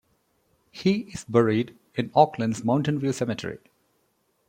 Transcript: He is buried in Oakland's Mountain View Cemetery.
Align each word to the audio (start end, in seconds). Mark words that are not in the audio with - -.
He 0.71 1.01
is 1.13 1.25
buried 1.25 1.77
in 1.93 2.09
Oakland's 2.15 2.63
Mountain 2.65 2.97
View 2.97 3.13
Cemetery. 3.13 3.59